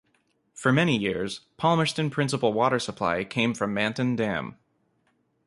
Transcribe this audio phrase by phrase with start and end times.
[0.55, 4.57] For many years, Palmerston principal water supply came from Manton Dam.